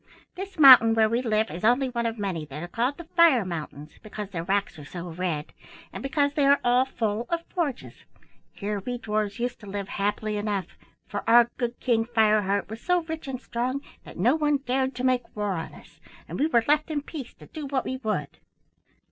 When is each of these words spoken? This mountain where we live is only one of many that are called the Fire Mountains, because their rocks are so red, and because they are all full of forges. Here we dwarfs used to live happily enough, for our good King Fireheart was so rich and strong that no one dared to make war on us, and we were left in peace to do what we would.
This 0.33 0.57
mountain 0.57 0.95
where 0.95 1.07
we 1.07 1.21
live 1.21 1.51
is 1.51 1.63
only 1.63 1.89
one 1.89 2.07
of 2.07 2.17
many 2.17 2.43
that 2.47 2.63
are 2.63 2.67
called 2.67 2.97
the 2.97 3.03
Fire 3.03 3.45
Mountains, 3.45 3.99
because 4.01 4.31
their 4.31 4.41
rocks 4.43 4.79
are 4.79 4.83
so 4.83 5.09
red, 5.11 5.53
and 5.93 6.01
because 6.01 6.33
they 6.33 6.47
are 6.47 6.59
all 6.63 6.85
full 6.85 7.27
of 7.29 7.45
forges. 7.53 7.93
Here 8.51 8.79
we 8.79 8.97
dwarfs 8.97 9.37
used 9.39 9.59
to 9.59 9.67
live 9.67 9.89
happily 9.89 10.37
enough, 10.37 10.75
for 11.07 11.23
our 11.29 11.51
good 11.57 11.79
King 11.79 12.05
Fireheart 12.05 12.67
was 12.67 12.81
so 12.81 13.01
rich 13.03 13.27
and 13.27 13.39
strong 13.39 13.81
that 14.03 14.17
no 14.17 14.33
one 14.35 14.57
dared 14.65 14.95
to 14.95 15.03
make 15.03 15.35
war 15.35 15.51
on 15.51 15.71
us, 15.75 15.99
and 16.27 16.39
we 16.39 16.47
were 16.47 16.65
left 16.67 16.89
in 16.89 17.03
peace 17.03 17.35
to 17.35 17.45
do 17.45 17.67
what 17.67 17.85
we 17.85 17.97
would. 17.97 18.39